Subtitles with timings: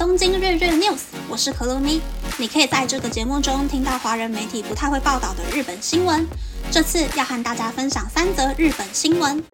[0.00, 2.00] 东京日日 news，我是可露咪。
[2.38, 6.26] 你可以在这个节目中听到华人媒体不太会报道的日本新闻。
[6.70, 9.44] 这次要和大家分享三则日本新闻。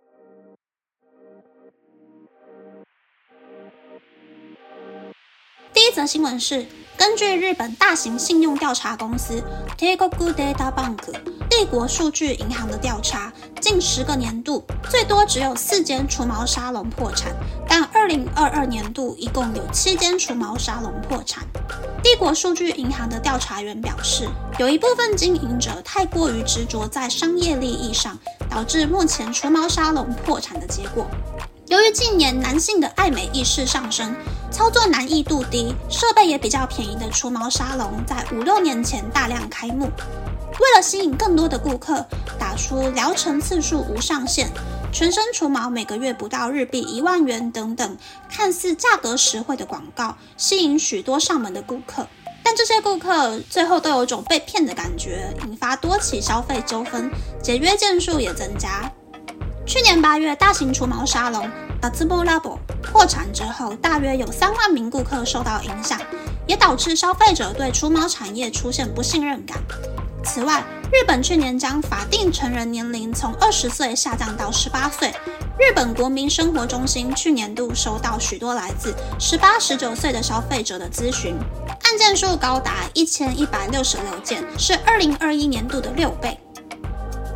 [5.75, 6.65] 第一则新闻是，
[6.97, 9.43] 根据日本大型信用调查公司
[9.77, 11.13] Teikoku Data Bank
[11.51, 17.35] 帝国数据银行的调查，近十个年度最多只有四间除毛沙龙破产，
[18.07, 21.45] 二零二二年度一共有七间除毛沙龙破产。
[22.05, 24.29] 帝国数据银行的调查员表示，
[24.61, 28.17] 有一部分经营者太过于执着在商业利益上，
[28.49, 31.05] 导致目前除毛沙龙破产的结果。
[31.67, 34.15] 由于近年男性的爱美意识上升，
[34.53, 39.91] 操作难易度低、设备也比较便宜的除毛沙龙，在五六年前大量开幕。
[40.61, 42.07] 为了吸引更多的顾客，
[42.39, 44.49] 打出疗程次数无上限、
[44.97, 47.99] 全身除毛每个月不到日币一万元等等
[48.31, 52.09] 看似价格实惠的广告，吸引许多上门的顾客。
[52.43, 57.11] 但这些顾客最后都有种被骗的感觉，引发多起消费纠纷，
[57.43, 58.91] 解约件数也增加。
[59.67, 61.43] 去年八月，大型除毛沙龙
[61.79, 66.01] d a z b o Labo 破产之后，大约有三万名顾客受到影响，
[66.47, 69.59] 也导致消费者对除毛产业出现不信任感。
[70.25, 75.13] 此外，日本去年将法定成人年龄从二十岁下降到十八岁。
[75.59, 81.35] 日本国民生活中心去年度收到许多来自十八、十九岁的消费者的咨询，
[81.83, 86.39] 案件数高达一千一百六十六件，是二零二一年度的六倍。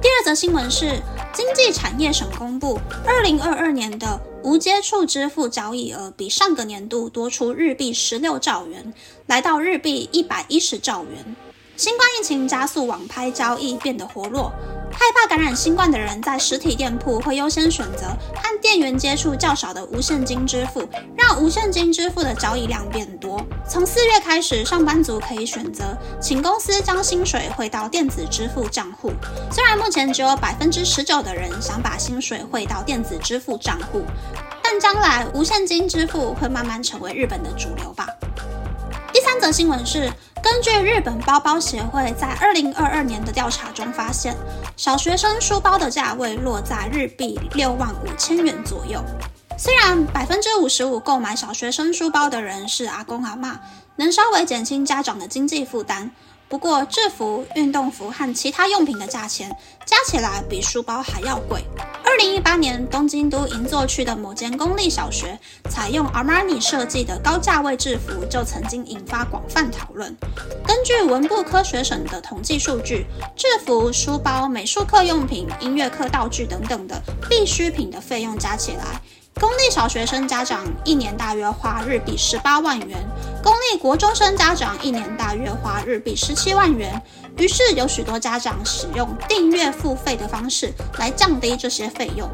[0.00, 1.00] 第二则新闻是。
[1.32, 8.92] 经济产业省公布，二零二二年的无接触支付交易额比上个年度多出日币十六兆元，
[9.26, 11.36] 来到日币一百一十兆元。
[11.80, 14.52] 新冠疫情加速网拍交易变得活络。
[14.92, 23.42] 害怕感染新冠的人，在实体店铺会优先选择和店员接触较少的无现金支付，让无现金支付的交易量变多。
[23.66, 29.10] 从四月开始，上班族可以选择请公司将薪水汇到电子支付账户。
[29.50, 34.02] 虽然目前只有百分之十九的人想把薪水汇到电子支付账户，
[34.62, 38.06] 但将来无现金支付会慢慢成为日本的主流吧。
[39.14, 40.12] 第三则新闻是。
[40.42, 44.34] 根据日本包包协会在二零二二年的调查中发现，
[44.76, 49.02] 小学生书包的价位落在日币六万五千元左右。
[49.58, 53.60] 虽然百分之五十五购买小学生书包的人是阿公阿妈，
[53.96, 56.10] 能稍微减轻家长的经济负担。
[56.50, 59.56] 不过，制服、运动服和其他用品的价钱
[59.86, 61.64] 加起来比书包还要贵。
[62.04, 65.38] 二零一八年，东京都银座区的某间公立小学
[65.70, 70.12] 采用 Armani 设计的高价位制服，就曾经引发广泛讨论。
[70.66, 73.06] 根据文部科学省的统计数据，
[73.36, 79.00] 制服、书包、美术课用品、音乐课道具等等的必需品的费用加起来。
[79.40, 82.98] 公立小学生家长一年大约花日币十八万元，
[83.42, 87.02] 公立国中生家长一年大约花日币十七万元。
[87.38, 92.28] 于是有许多家长使用订阅付费的方式来降低这些费用。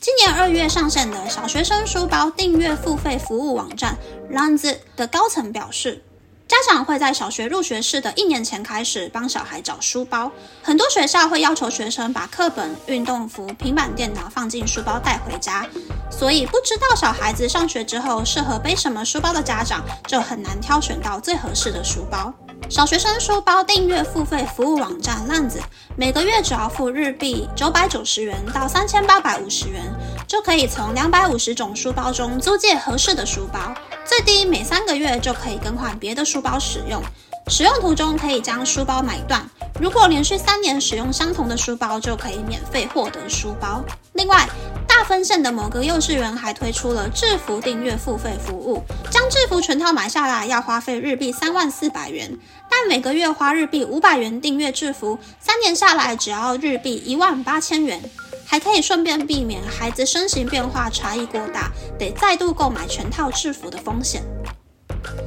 [0.00, 3.96] 今年二月上线的小学生书包订阅付费服务网站
[4.32, 6.02] Lanz 的高层表示。
[6.48, 10.32] 家长会在小学入学式的一年前开始帮小孩找书包，
[10.62, 15.66] 很多学校会要求学生把课本、运动服、平板电脑放进书包带回家，
[16.10, 22.32] 所以不知道小孩子上学之后适合背什么书包的家长就很难挑选到最合适的书包。
[22.70, 25.60] 小学生书包订阅付费服务网站浪子，
[25.96, 29.82] 每个月只要付日币九百九十元到三千八百五十元，
[30.28, 33.74] 就可以从两百五十种书包中租借合适的书包。
[34.04, 37.02] 最低每三个月就可以更换别的书包使用，
[37.48, 39.48] 使用途中可以将书包买断。
[39.80, 43.82] 如果连续三年使用相同的书包，就可以免费获得书包。
[44.12, 44.48] 另外，
[44.86, 52.36] 大分县的某个幼稚园还推出了制服订阅付费服务，将制服全套买下来要花费日币三万四百元，
[52.68, 58.02] 但每个月花日币五百元订阅制服，三年下来只要日币一万八千元。
[58.50, 64.22] 还可以顺便避免孩子身形变化差异过大，得再度购买全套制服的风险。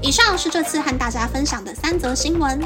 [0.01, 2.59] 以上是这次和大家分享的三则新闻。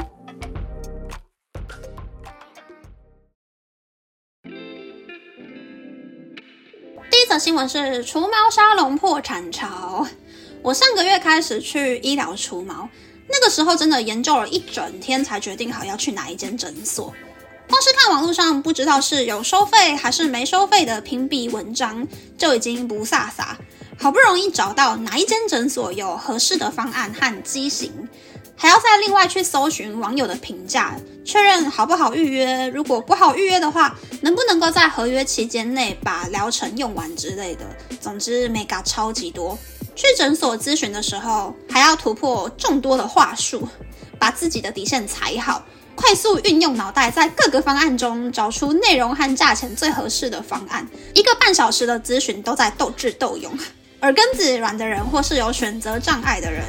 [7.10, 10.06] 第一则新闻是除毛沙龙破产潮。
[10.62, 12.88] 我上个月开始去医疗除毛，
[13.28, 17.12] 那个时候真的研究了一整天，才决定好要去哪一间诊所。
[17.68, 22.06] 光是看网络上不知道是有收费还是没收费的评比文章，
[22.38, 23.44] 就已经不飒飒。
[23.98, 27.90] 好不容易找到哪一间诊所有合适的方案和机型，
[28.54, 32.68] 还要再另外去搜寻网友的评价，确认好不好预约。
[32.68, 37.64] 如果不好预约的话，能不能够在合约期间内把疗程用完之类的。
[38.00, 39.58] 总之，mega 超级多。
[39.94, 43.66] 去诊所咨询的时候，还要突破众多的话术，
[44.18, 45.64] 把自己的底线踩好，
[45.96, 50.86] 快速运用脑袋，在各个方案中找出内容和价钱最合适的方案。
[51.14, 53.50] 一个半小时的咨询都在斗智斗勇。
[54.02, 56.62] 耳根子软的人，或是有选择障碍的人，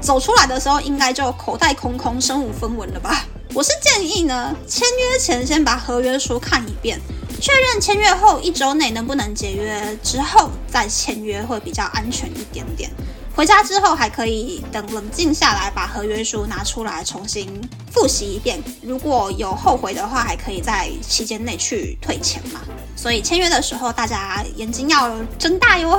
[0.00, 3.24] 走出来的时候应该就口袋空空、身无分文了吧？
[3.54, 6.98] 我是建议呢，签约前先把合约书看一遍，
[7.40, 12.90] 确认签约后一周内能不能解约，之后再签约会比较安全一点点。
[13.34, 17.48] 回家之后还可以等冷静下来，把合约书拿出来重新
[17.90, 18.62] 复习一遍。
[18.82, 22.60] 如果有后悔的话，还可以在期间内去退钱嘛。
[22.94, 25.98] 所以签约的时候，大家眼睛要睁大哟。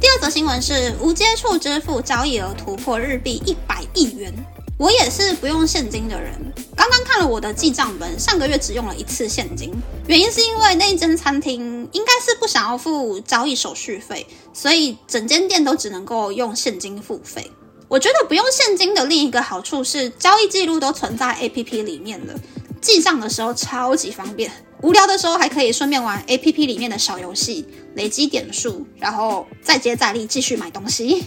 [0.00, 4.32] 第二则新闻是无接触支付交易额突破日币一百亿元。
[4.78, 6.32] 我也是不用现金的人。
[6.76, 9.72] 刚刚看了我的记账本，上个月只用了一次现金，
[10.06, 17.50] 原因是因为那间餐厅应该是不想要付交易手续费，所以整间店都只能够用现金付费。
[17.88, 22.34] 我觉得不用现金的另一个好处是，交易记录都存在 APP 里面了，
[22.80, 24.52] 记账的时候超级方便。
[24.82, 31.24] 无聊的时候还可以顺便玩 A P P 里面的小游戏，累积点数，然后再接再厉继续买东西。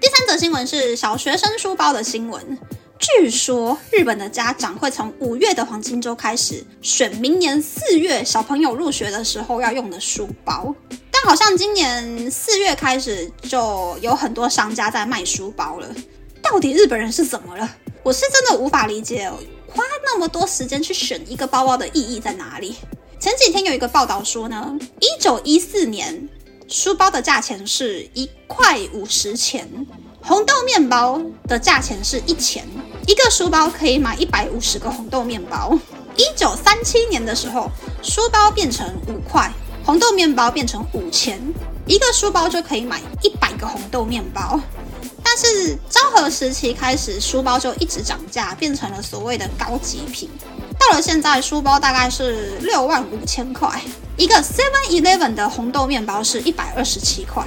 [0.00, 2.58] 第三则新闻是小学生书包的新闻。
[2.98, 10.74] 据说日本的家长会从五月的黄金周开始选明年四月小朋友入学的时候要用的书包，
[11.12, 15.88] 但好像今年四月开始就有很多商家在卖书包了。
[16.42, 17.76] 到底日本人是怎么了？
[18.02, 19.30] 我是真的无法理解。
[19.68, 22.74] 花那么多时间去选一个包包的意义在哪里？
[23.20, 26.28] 前几天有一个报道说呢，一九一四年
[26.66, 29.68] 书包的价钱是一块五十钱，
[30.22, 32.66] 红豆面包的价钱是一钱，
[33.06, 35.78] 一个书包可以买一百五十个红豆面包。
[36.16, 37.70] 一九三七年的时候，
[38.02, 39.50] 书包变成五块，
[39.84, 41.40] 红豆面包变成五钱，
[41.86, 44.60] 一个书包就可以买一百个红豆面包。
[45.22, 50.28] 但是昭和时期开始，书包就一直涨价，变成了所谓的高级品。
[50.78, 53.80] 到了现在，书包大概是六万五千块，
[54.16, 57.44] 一个 Seven Eleven 的红豆面包是一百二十七块，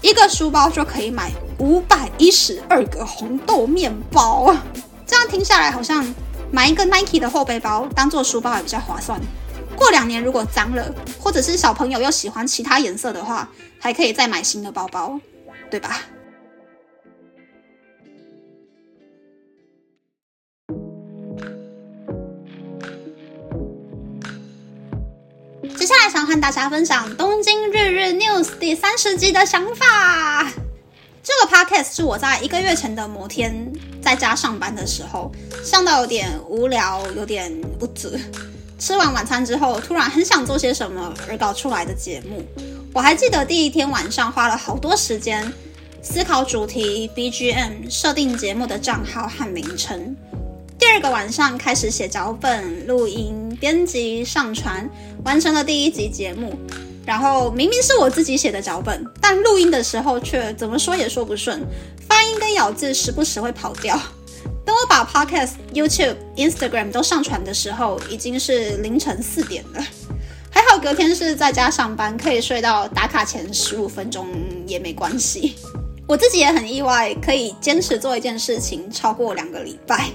[0.00, 4.52] 一个书包就可以买五百一十二个红豆面包。
[5.06, 6.04] 这样听下来，好像
[6.50, 9.20] 买一个 Nike 的后背包当做书包还比较划算。
[9.76, 13.48] 过两年如果脏了，或者是小朋友又喜欢其他颜色的话，
[13.78, 15.20] 还可以再买新的包包，
[15.70, 16.00] 对吧？
[25.78, 30.61] 接下来想和大家分享《东京日日 News》第三十集的想法。
[31.22, 33.72] 这个 podcast 是我在一个月前的某天
[34.02, 35.30] 在家上班的时候，
[35.64, 38.10] 上到有点无聊、有点不足。
[38.76, 42.44] 吃完晚餐之后，突然很想做些什么而搞出来的节目。
[42.92, 45.50] 我还记得第一天晚上花了好多时间
[46.02, 50.16] 思考主题、BGM、设定节目的账号和名称。
[50.76, 54.90] 第二个晚上开始写脚本、录音、编辑、上传，
[55.24, 56.58] 完成了第一集节目。
[57.04, 61.60] 然后明明是我自己写的脚本，但录音的时候却怎么说也说不顺，
[62.08, 64.00] 发音跟咬字时不时会跑掉。
[64.64, 69.84] 等我把 Podcast、YouTube、Instagram 都上传的时候，已经是凌晨四点了。
[70.50, 74.28] 还好隔天是在家上班，可以睡到打卡前十五分钟
[74.66, 75.56] 也没关系。
[76.06, 80.10] 我自己也很意外，可以坚持做一件事情超过两个礼拜。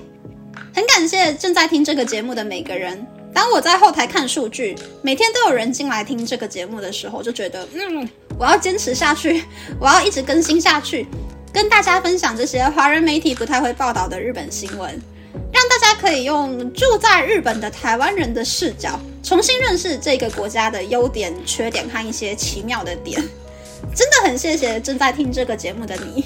[0.73, 3.05] 很感谢正在听这个节目的每个人。
[3.33, 9.43] 当我在后台看数据，每天都有人进来听这个节目的时候，就觉得，嗯，我要坚持下去，
[9.79, 11.05] 我要一直更新下去，
[11.53, 14.89] 跟大家分享这些华人媒体不太会报道的日本新闻，
[15.53, 23.21] 让大家可以用住在日本的台湾人的视角，重新认识这个国家的优点、缺点和一些奇妙的点。
[23.93, 26.25] 真的很谢谢正在听这个节目的你。